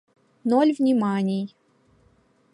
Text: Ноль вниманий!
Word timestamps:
Ноль 0.49 0.71
вниманий! 0.77 1.45